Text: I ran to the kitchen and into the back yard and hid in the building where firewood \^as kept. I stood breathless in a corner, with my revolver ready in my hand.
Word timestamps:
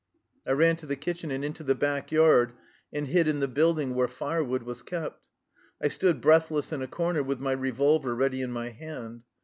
I 0.47 0.51
ran 0.53 0.77
to 0.77 0.87
the 0.87 0.95
kitchen 0.95 1.29
and 1.29 1.45
into 1.45 1.61
the 1.63 1.75
back 1.75 2.11
yard 2.11 2.53
and 2.91 3.05
hid 3.05 3.27
in 3.27 3.39
the 3.39 3.47
building 3.47 3.93
where 3.93 4.07
firewood 4.07 4.65
\^as 4.65 4.83
kept. 4.83 5.27
I 5.79 5.89
stood 5.89 6.21
breathless 6.21 6.73
in 6.73 6.81
a 6.81 6.87
corner, 6.87 7.21
with 7.21 7.39
my 7.39 7.51
revolver 7.51 8.15
ready 8.15 8.41
in 8.41 8.51
my 8.51 8.69
hand. 8.69 9.21